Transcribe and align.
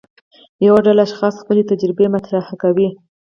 یوه 0.67 0.79
ډله 0.85 1.01
اشخاص 1.07 1.33
خپلې 1.41 1.61
تجربې 1.71 2.07
مطرح 2.15 2.45
کوي. 2.61 2.89